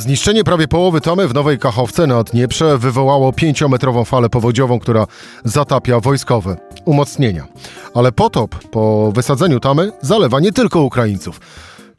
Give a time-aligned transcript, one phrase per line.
[0.00, 5.06] Zniszczenie prawie połowy tamy w Nowej Kachowce na Dnieprze wywołało pięciometrową falę powodziową, która
[5.44, 7.46] zatapia wojskowe umocnienia.
[7.94, 11.40] Ale potop po wysadzeniu tamy zalewa nie tylko Ukraińców.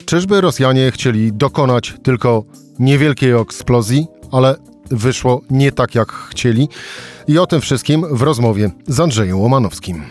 [0.05, 2.43] Czyżby Rosjanie chcieli dokonać tylko
[2.79, 4.55] niewielkiej eksplozji, ale
[4.91, 6.70] wyszło nie tak jak chcieli?
[7.27, 10.04] I o tym wszystkim w rozmowie z Andrzejem Łomanowskim.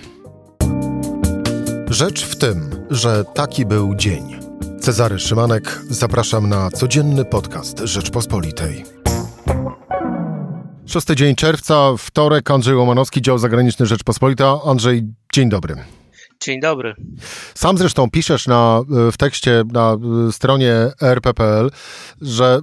[1.89, 4.40] Rzecz w tym, że taki był dzień.
[4.81, 8.85] Cezary Szymanek, zapraszam na codzienny podcast Rzeczpospolitej.
[10.87, 14.59] Szósty dzień czerwca, wtorek, Andrzej Łomanowski, dział zagraniczny Rzeczpospolita.
[14.65, 15.03] Andrzej,
[15.33, 15.77] dzień dobry.
[16.43, 16.95] Dzień dobry.
[17.55, 19.97] Sam zresztą piszesz na, w tekście na
[20.33, 21.71] stronie rp.pl,
[22.21, 22.61] że e,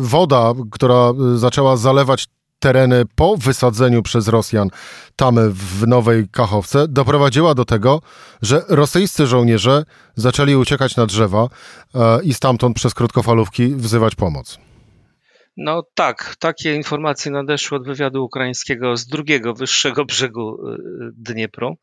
[0.00, 2.26] woda, która zaczęła zalewać
[2.58, 4.68] tereny po wysadzeniu przez Rosjan
[5.16, 8.02] tamy w Nowej Kachowce doprowadziła do tego,
[8.42, 9.84] że rosyjscy żołnierze
[10.16, 11.48] zaczęli uciekać na drzewa
[11.94, 14.58] e, i stamtąd przez krótkofalówki wzywać pomoc.
[15.56, 20.76] No tak, takie informacje nadeszły od wywiadu ukraińskiego z drugiego, wyższego brzegu e,
[21.12, 21.76] Dniepru.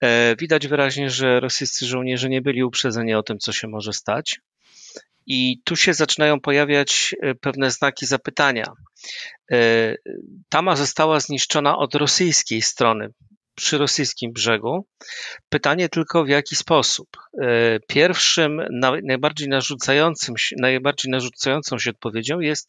[0.00, 4.40] E, widać wyraźnie, że rosyjscy żołnierze nie byli uprzedzeni o tym, co się może stać.
[5.26, 8.64] I tu się zaczynają pojawiać pewne znaki zapytania.
[9.52, 9.94] E,
[10.48, 13.08] Tama została zniszczona od rosyjskiej strony,
[13.54, 14.86] przy rosyjskim brzegu.
[15.48, 17.08] Pytanie tylko w jaki sposób.
[17.42, 18.62] E, pierwszym,
[19.04, 22.68] najbardziej narzucającym, najbardziej narzucającą się odpowiedzią jest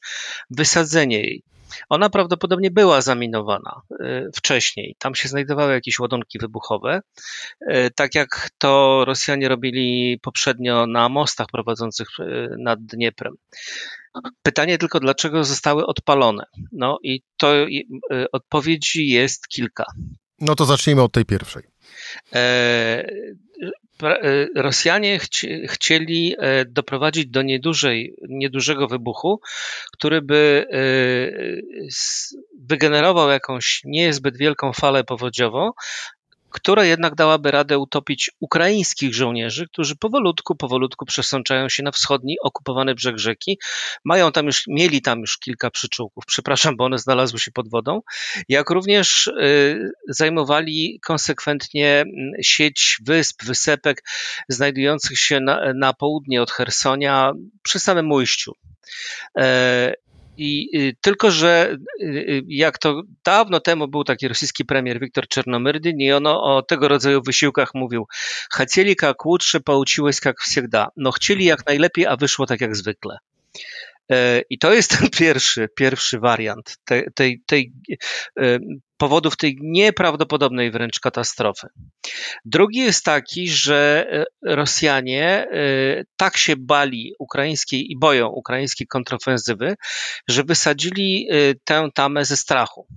[0.49, 1.43] wysadzenie jej.
[1.89, 4.95] Ona prawdopodobnie była zaminowana y, wcześniej.
[4.99, 7.01] Tam się znajdowały jakieś ładunki wybuchowe,
[7.61, 13.33] y, tak jak to Rosjanie robili poprzednio na mostach prowadzących y, nad Dnieprem.
[14.41, 16.43] Pytanie tylko, dlaczego zostały odpalone?
[16.71, 17.53] No i to
[18.31, 19.85] odpowiedzi jest kilka.
[20.39, 21.63] No to zacznijmy od tej pierwszej.
[24.03, 29.41] E, Rosjanie chci, chcieli e, doprowadzić do niedużej, niedużego wybuchu,
[29.93, 30.79] który by e,
[32.59, 35.71] wygenerował jakąś niezbyt wielką falę powodziową,
[36.49, 42.95] która jednak dałaby radę utopić ukraińskich żołnierzy, którzy powolutku, powolutku przesączają się na wschodni, okupowany
[42.95, 43.59] brzeg rzeki.
[44.05, 48.01] Mają tam już, mieli tam już kilka przyczółków, przepraszam, bo one znalazły się pod wodą,
[48.49, 54.03] jak również y, zajmowali konsekwentnie mm, sieć wysp, wysepek
[54.49, 58.53] znajdujących się na, na południe od Hersonia przy samym ujściu.
[60.36, 65.00] E, i y, tylko, że y, y, jak to dawno temu był taki rosyjski premier
[65.00, 68.06] Wiktor Czernomyrdyn i ono o tego rodzaju wysiłkach mówił
[68.50, 70.88] chcieli jak лучше, получилось jak всегда.
[70.96, 73.18] No chcieli jak najlepiej, a wyszło tak jak zwykle.
[74.11, 77.73] E, I to jest ten pierwszy, pierwszy wariant tej, tej, tej
[78.39, 78.59] e,
[78.97, 81.67] powodów tej nieprawdopodobnej wręcz katastrofy.
[82.45, 85.47] Drugi jest taki, że e, Rosjanie
[86.17, 89.75] tak się bali ukraińskiej i boją ukraińskiej kontrofensywy,
[90.27, 91.27] że wysadzili
[91.63, 92.87] tę tamę ze strachu.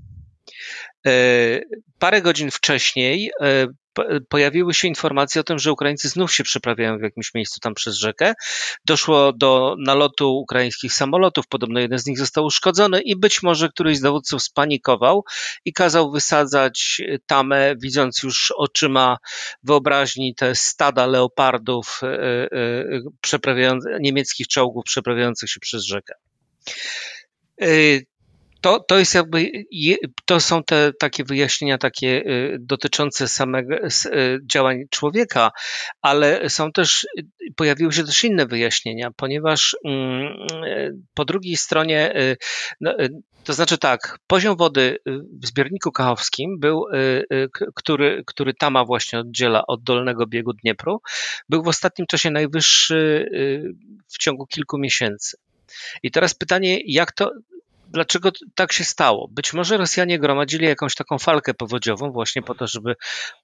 [1.99, 3.31] Parę godzin wcześniej
[4.29, 7.97] pojawiły się informacje o tym, że Ukraińcy znów się przeprawiają w jakimś miejscu tam przez
[7.97, 8.35] rzekę.
[8.85, 13.99] Doszło do nalotu ukraińskich samolotów, podobno jeden z nich został uszkodzony i być może któryś
[13.99, 15.25] z dowódców spanikował
[15.65, 19.19] i kazał wysadzać tamę, widząc już oczyma
[19.63, 22.49] wyobraźni te stada leopardów e,
[23.33, 26.15] e, niemieckich czołgów przeprawiających się przez rzekę.
[28.61, 29.53] To, to jest jakby,
[30.25, 33.89] to są te takie wyjaśnienia takie y, dotyczące samego y,
[34.51, 35.51] działań człowieka,
[36.03, 37.07] ale są też,
[37.57, 40.47] pojawiły się też inne wyjaśnienia, ponieważ mm,
[41.15, 42.37] po drugiej stronie, y,
[42.81, 42.95] no,
[43.45, 44.99] to znaczy tak, poziom wody
[45.43, 46.85] w zbiorniku kachowskim był,
[47.75, 51.01] który, który Tama właśnie oddziela od dolnego biegu Dniepru,
[51.49, 53.31] był w ostatnim czasie najwyższy
[54.09, 55.37] w ciągu kilku miesięcy.
[56.03, 57.33] I teraz pytanie, jak to,
[57.91, 59.29] dlaczego tak się stało?
[59.33, 62.95] Być może Rosjanie gromadzili jakąś taką falkę powodziową właśnie po to, żeby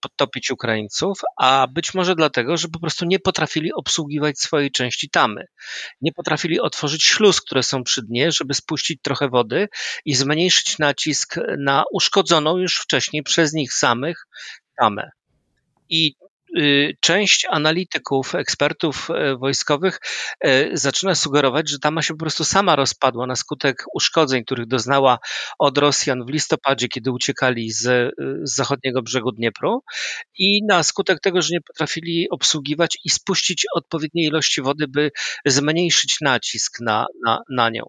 [0.00, 5.44] podtopić Ukraińców, a być może dlatego, że po prostu nie potrafili obsługiwać swojej części tamy.
[6.00, 9.68] Nie potrafili otworzyć śluz, które są przy dnie, żeby spuścić trochę wody
[10.04, 14.26] i zmniejszyć nacisk na uszkodzoną już wcześniej przez nich samych
[14.78, 15.10] tamę.
[15.88, 16.14] I
[17.00, 20.00] część analityków, ekspertów e, wojskowych
[20.40, 25.18] e, zaczyna sugerować, że Tama się po prostu sama rozpadła na skutek uszkodzeń, których doznała
[25.58, 28.12] od Rosjan w listopadzie, kiedy uciekali z, y,
[28.42, 29.82] z zachodniego brzegu Dniepru
[30.38, 35.10] i na skutek tego, że nie potrafili obsługiwać i spuścić odpowiedniej ilości wody, by
[35.46, 37.84] zmniejszyć nacisk na, na, na nią.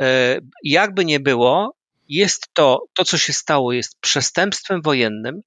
[0.00, 1.79] E, jakby nie było,
[2.10, 5.40] jest to, to co się stało, jest przestępstwem wojennym,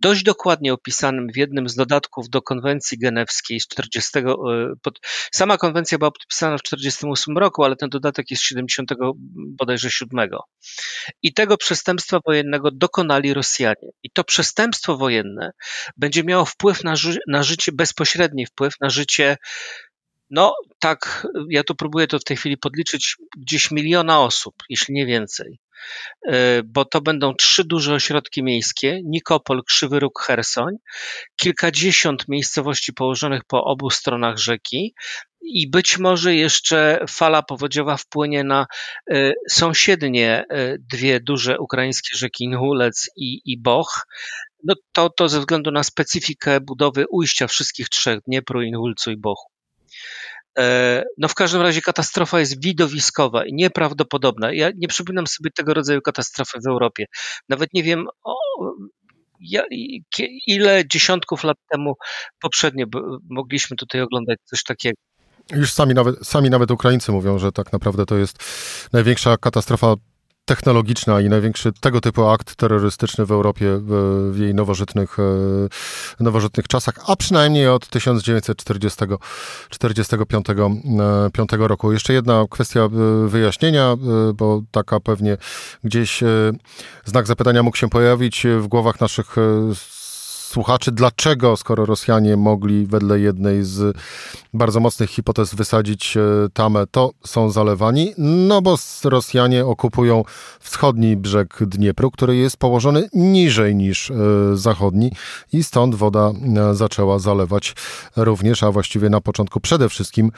[0.00, 4.10] dość dokładnie opisanym w jednym z dodatków do konwencji genewskiej z 40.
[4.82, 5.00] Pod,
[5.32, 8.90] sama konwencja była podpisana w 1948 roku, ale ten dodatek jest z 70
[9.36, 10.28] bodajże 7.
[11.22, 13.88] I tego przestępstwa wojennego dokonali Rosjanie.
[14.02, 15.52] I to przestępstwo wojenne
[15.96, 19.36] będzie miało wpływ na, ży na życie, bezpośredni wpływ na życie
[20.30, 25.06] no tak, ja tu próbuję to w tej chwili podliczyć, gdzieś miliona osób, jeśli nie
[25.06, 25.58] więcej.
[26.28, 30.74] E, bo to będą trzy duże ośrodki miejskie: Nikopol, Krzywy Róg, Hersoń,
[31.36, 34.94] kilkadziesiąt miejscowości położonych po obu stronach rzeki
[35.40, 38.66] i być może jeszcze fala powodziowa wpłynie na
[39.10, 44.06] e, sąsiednie e, dwie duże ukraińskie rzeki Inhulec i, i Boch.
[44.64, 49.57] No to, to ze względu na specyfikę budowy ujścia wszystkich trzech, Dniepru, Inhulcu i Bochu.
[50.58, 54.52] E, no w każdym razie katastrofa jest widowiskowa i nieprawdopodobna.
[54.52, 57.06] Ja nie przypominam sobie tego rodzaju katastrofy w Europie.
[57.48, 58.34] Nawet nie wiem, o,
[59.40, 59.62] ja,
[60.46, 61.94] ile dziesiątków lat temu
[62.40, 62.86] poprzednio
[63.30, 64.96] mogliśmy tutaj oglądać coś takiego.
[65.52, 68.38] Już sami nawet, sami nawet Ukraińcy mówią, że tak naprawdę to jest
[68.92, 69.94] największa katastrofa
[70.48, 76.94] technologiczna i największy tego typu akt terrorystyczny w Europie w, jej nowożytnych, e, nowożytnych czasach,
[77.06, 80.46] a przynajmniej od 1945
[81.32, 81.92] 5 e, roku.
[81.92, 82.88] Jeszcze jedna kwestia e,
[83.28, 83.96] wyjaśnienia,
[84.34, 85.36] bo taka pewnie
[85.84, 86.20] gdzieś
[87.04, 89.36] znak zapytania mógł się pojawić w głowach naszych
[90.48, 93.96] słuchaczy, dlaczego, skoro Rosjanie mogli wedle jednej z
[94.54, 96.20] bardzo mocnych hipotez wysadzić e,
[96.52, 98.14] tamę, to są zalewani?
[98.18, 100.24] No bo Rosjanie okupują
[100.60, 104.14] wschodni brzeg Dniepru, który jest położony niżej niż e,
[104.54, 105.12] zachodni
[105.52, 106.32] i stąd woda
[106.70, 107.74] e, zaczęła zalewać
[108.16, 110.30] również, a właściwie na początku przede wszystkim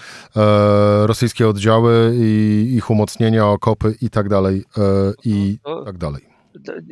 [1.03, 4.65] rosyjskie oddziały i ich umocnienia, okopy i tak dalej,
[5.25, 6.30] i tak dalej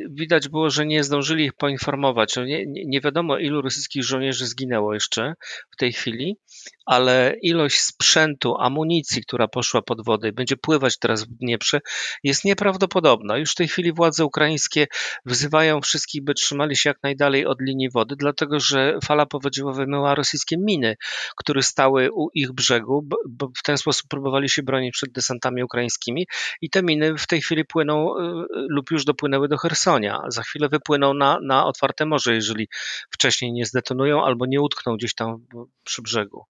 [0.09, 2.35] widać było, że nie zdążyli ich poinformować.
[2.35, 5.33] No nie, nie, wiadomo, ilu rosyjskich żołnierzy zginęło jeszcze
[5.71, 6.37] w tej chwili,
[6.85, 11.79] ale ilość sprzętu, amunicji, która poszła pod wodę i będzie pływać teraz w Dnieprze,
[12.23, 13.37] jest nieprawdopodobna.
[13.37, 14.87] Już w tej chwili władze ukraińskie
[15.25, 20.15] wzywają wszystkich, by trzymali się jak najdalej od linii wody, dlatego że fala powodziowa wymyła
[20.15, 20.95] rosyjskie miny,
[21.35, 26.27] które stały u ich brzegu, bo w ten sposób próbowali się bronić przed desantami ukraińskimi
[26.61, 28.21] i te miny w tej chwili płyną y,
[28.69, 30.21] lub już dopłynęły do Hersonia.
[30.27, 32.67] Za chwilę wypłyną na, na otwarte morze, jeżeli
[33.11, 35.45] wcześniej nie zdetonują albo nie utkną gdzieś tam
[35.83, 36.45] przy brzegu.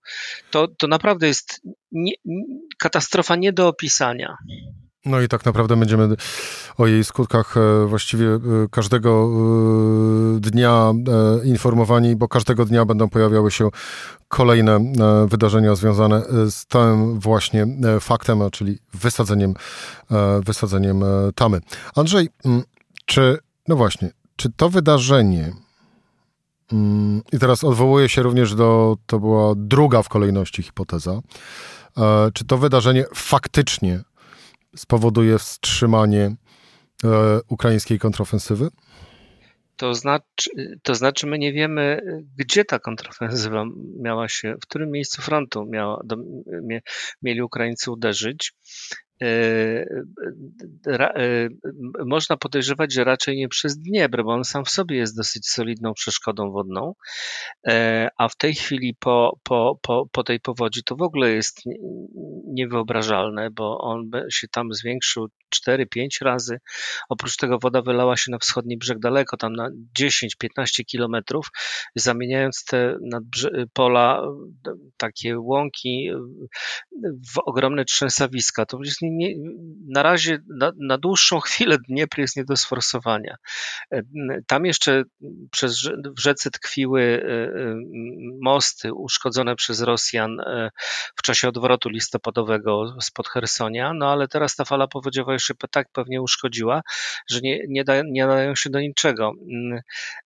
[0.51, 1.61] To, to naprawdę jest
[1.91, 2.13] nie,
[2.77, 4.37] katastrofa nie do opisania.
[5.05, 6.09] No i tak naprawdę będziemy
[6.77, 8.39] o jej skutkach e, właściwie e,
[8.71, 9.29] każdego
[10.37, 10.93] e, dnia
[11.43, 13.69] informowani, bo każdego dnia będą pojawiały się
[14.27, 14.93] kolejne
[15.27, 17.67] wydarzenia związane z tym właśnie
[17.99, 19.53] faktem, czyli wysadzeniem,
[20.45, 21.03] wysadzeniem
[21.35, 21.61] tamy.
[21.95, 22.29] Andrzej,
[23.05, 23.37] czy,
[23.67, 25.68] no właśnie, czy to wydarzenie, mm,
[27.33, 31.21] i teraz odwołuję się również do, to była druga w kolejności hipoteza,
[31.97, 34.01] e, czy to wydarzenie faktycznie
[34.75, 36.35] spowoduje wstrzymanie
[37.03, 38.69] e, ukraińskiej kontrofensywy?
[39.75, 40.49] To znaczy,
[40.83, 42.01] to znaczy, my nie wiemy,
[42.37, 43.65] gdzie ta kontrofensywa
[43.99, 46.15] miała się, w którym miejscu frontu miała, do,
[46.63, 46.81] mie,
[47.21, 48.53] mieli Ukraińcy uderzyć.
[49.21, 49.85] E,
[50.87, 51.49] e,
[52.05, 55.93] można podejrzewać, że raczej nie przez Dniepr, bo on sam w sobie jest dosyć solidną
[55.93, 56.93] przeszkodą wodną,
[57.67, 61.61] e, a w tej chwili po, po, po, po tej powodzi to w ogóle jest
[62.47, 66.59] niewyobrażalne, bo on się tam zwiększył 4-5 razy.
[67.09, 71.47] Oprócz tego woda wylała się na wschodni brzeg daleko, tam na 10-15 kilometrów,
[71.95, 72.97] zamieniając te
[73.73, 74.21] pola,
[74.97, 76.09] takie łąki
[77.33, 78.65] w ogromne trzęsawiska.
[78.65, 79.35] To jest nie,
[79.87, 83.35] na razie na, na, dłuższą chwilę Dniepr jest nie do sforsowania.
[84.47, 85.03] Tam jeszcze
[85.51, 87.75] przez, w rzece tkwiły e, e,
[88.41, 90.69] mosty uszkodzone przez Rosjan e,
[91.15, 96.21] w czasie odwrotu listopadowego spod Hersonia, no ale teraz ta fala powodziowa się tak pewnie
[96.21, 96.81] uszkodziła,
[97.29, 99.31] że nie, nie, da, nie nadają się do niczego.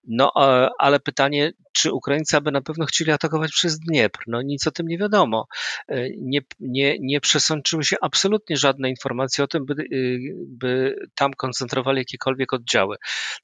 [0.04, 0.32] No
[0.78, 4.20] ale pytanie, czy Ukraińcy by na pewno chcieli atakować przez Dniepr?
[4.26, 5.46] No nic o tym nie wiadomo.
[6.18, 11.32] Nie, nie, nie przesączyły się absolutnie żadne żadne informacje o tym, by, y, by tam
[11.36, 12.96] koncentrowali jakiekolwiek oddziały.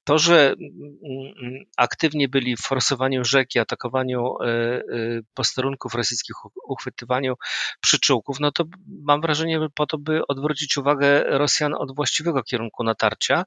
[0.05, 4.47] To, że mm, mm, aktywnie byli w forsowaniu rzeki, atakowaniu y,
[4.95, 6.37] y, posterunków rosyjskich,
[6.69, 7.35] uchwytywaniu
[7.81, 8.65] przyczółków, no to
[9.03, 13.45] mam wrażenie, po to, by odwrócić uwagę Rosjan od właściwego kierunku natarcia,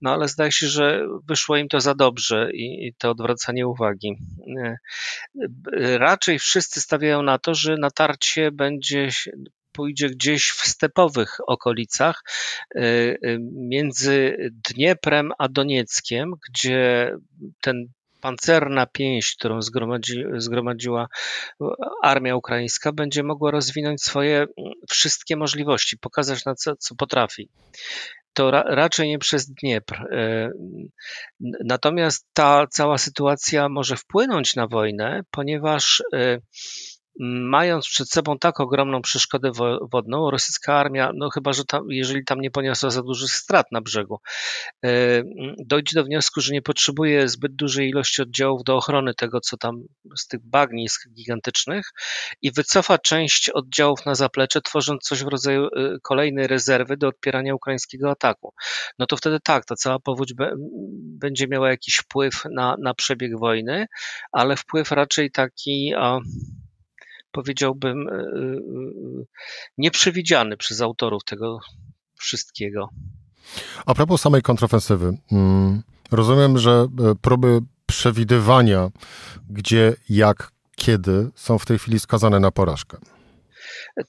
[0.00, 4.16] no ale zdaje się, że wyszło im to za dobrze i, i to odwracanie uwagi.
[5.98, 9.08] Raczej wszyscy stawiają na to, że natarcie będzie
[9.72, 12.22] pójdzie gdzieś w stepowych okolicach
[13.52, 14.36] między
[14.70, 17.12] Dnieprem a Donieckiem, gdzie
[17.60, 17.86] ten
[18.20, 21.08] pancerna pięść, którą zgromadzi, zgromadziła
[22.02, 27.48] armia ukraińska, będzie mogła rozwinąć swoje mm, wszystkie możliwości, pokazać na co, co potrafi
[28.34, 30.04] to ra, raczej nie przez Dniepr.
[31.64, 36.02] Natomiast ta cała sytuacja może wpłynąć na wojnę, ponieważ
[37.18, 39.50] mając przed sobą tak ogromną przeszkodę
[39.92, 43.80] wodną, rosyjska armia, no chyba, że tam, jeżeli tam nie poniosła za dużych strat na
[43.80, 44.20] brzegu,
[44.84, 45.22] e,
[45.58, 49.82] dojdzie do wniosku, że nie potrzebuje zbyt dużej ilości oddziałów do ochrony tego, co tam
[50.16, 51.86] z tych bagnisk gigantycznych
[52.42, 55.68] i wycofa część oddziałów na zaplecze, tworząc coś w rodzaju e,
[56.02, 58.54] kolejnej rezerwy do odpierania ukraińskiego ataku.
[58.98, 60.34] No to wtedy tak, ta cała powódź
[61.18, 63.86] będzie miała jakiś wpływ na, na przebieg wojny,
[64.32, 65.94] ale wpływ raczej taki
[67.32, 68.24] powiedziałbym, e, e,
[69.78, 71.58] nieprzewidziany przez autorów tego
[72.18, 72.88] wszystkiego.
[73.86, 78.90] A propos samej kontrofensywy, mm, rozumiem, że e, próby przewidywania,
[79.50, 82.98] gdzie, jak, kiedy są w tej chwili skazane na porażkę.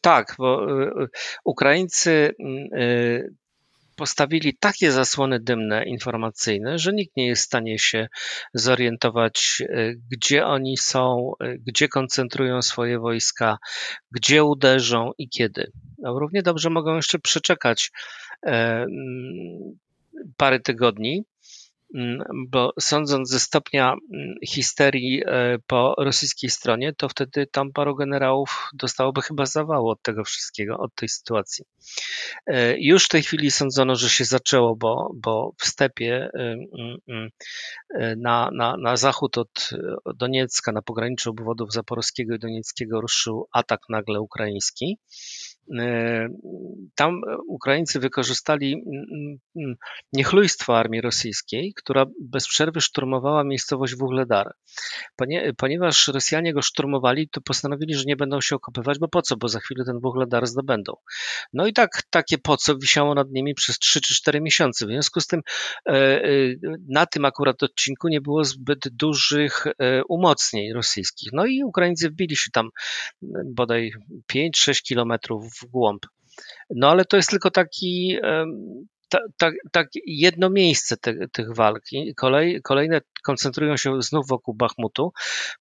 [0.01, 0.67] Tak, bo
[1.43, 2.67] Ukraińcy mm,
[3.95, 8.07] postawili takie zasłony dymne informacyjne, że nikt nie jest w stanie się
[8.53, 13.57] zorientować, e, gdzie oni są, e, gdzie koncentrują swoje wojska,
[14.12, 15.71] gdzie uderzą i kiedy.
[16.03, 17.91] Równie dobrze mogą jeszcze przeczekać
[18.45, 18.86] e,
[20.38, 21.25] parę tygodni,
[22.48, 28.69] bo sądząc ze stopnia mm, histerii e, po rosyjskiej stronie, to wtedy tam paru generałów
[28.74, 31.65] dostałoby chyba zawału od tego wszystkiego, od tej sytuacji.
[32.48, 36.55] E, już w tej chwili sądzono, że się zaczęło, bo, bo w stepie e,
[37.07, 37.29] mm,
[38.17, 39.69] na, na, na zachód od
[40.15, 44.98] Doniecka, na pograniczu obwodów zaporowskiego i donieckiego ruszył atak nagle ukraiński.
[45.79, 46.29] E,
[46.95, 48.83] tam Ukraińcy wykorzystali
[50.13, 54.53] niechlujstwo armii rosyjskiej, która bez przerwy szturmowała miejscowość Wuhledar.
[55.57, 59.47] Ponieważ Rosjanie go szturmowali, to postanowili, że nie będą się okopywać, bo po co, bo
[59.47, 60.93] za chwilę ten Wuhledar zdobędą.
[61.53, 64.85] No i tak takie po co wisiało nad nimi przez 3 czy 4 miesiące.
[64.85, 65.41] W związku z tym
[65.85, 66.29] e, e,
[66.89, 69.65] na tym akurat odcinku nie było zbyt dużych
[70.09, 71.29] umocnień rosyjskich.
[71.33, 72.69] No i Ukraińcy wbili się tam
[73.45, 73.91] bodaj
[74.33, 76.05] 5-6 kilometrów w głąb.
[76.70, 78.17] No ale to jest tylko taki
[79.38, 81.84] tak ta, jedno miejsce te, tych walk.
[82.15, 85.13] Kolej, kolejne koncentrują się znów wokół Bachmutu.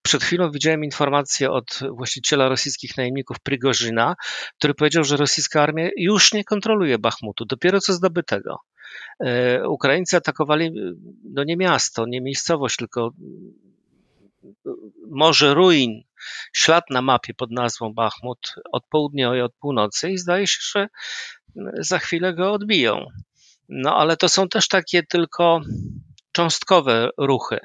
[0.02, 4.16] Przed chwilą widziałem informację od właściciela rosyjskich najemników Prigorzyna,
[4.58, 8.58] który powiedział, że rosyjska armia już nie kontroluje Bachmutu, dopiero co zdobytego.
[9.20, 10.70] E, Ukraińcy atakowali
[11.24, 13.12] no nie miasto, nie miejscowość, tylko
[15.10, 16.02] morze ruin,
[16.52, 20.88] ślad na mapie pod nazwą Bachmut od południa i od północy i zdaje się, że
[21.78, 23.06] za chwilę go odbiją.
[23.68, 25.60] No ale to są też takie tylko
[26.32, 27.58] cząstkowe ruchy.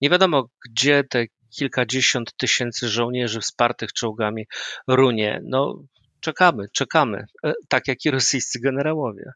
[0.00, 4.46] Nie wiadomo, gdzie te kilkadziesiąt tysięcy żołnierzy wspartych czołgami
[4.88, 5.40] runie.
[5.44, 5.82] No,
[6.20, 9.32] czekamy, czekamy, e, tak jak i rosyjscy generałowie.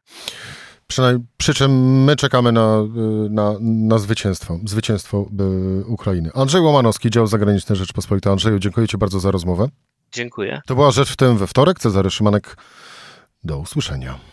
[0.87, 2.83] Przynajmniej, przy czym my czekamy na,
[3.25, 5.25] y, na, na zwycięstwo, zwycięstwo
[5.81, 6.29] y, Ukrainy.
[6.33, 8.31] Andrzej Łomanowski, dział zagraniczny Rzeczpospolitej.
[8.31, 9.67] Andrzeju, dziękuję Ci bardzo za rozmowę.
[10.11, 10.61] Dziękuję.
[10.67, 11.79] To była rzecz w tym we wtorek.
[11.79, 12.57] Cezary Szymanek,
[13.43, 14.32] do usłyszenia.